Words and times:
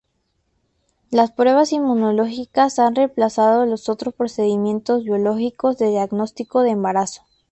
Las 1.11 1.31
pruebas 1.31 1.71
inmunológicas 1.73 2.79
han 2.79 2.95
remplazado 2.95 3.61
a 3.61 3.65
los 3.67 3.87
otros 3.87 4.15
procedimientos 4.15 5.03
biológicos 5.03 5.77
de 5.77 5.89
diagnóstico 5.89 6.63
de 6.63 6.71
embarazo. 6.71 7.21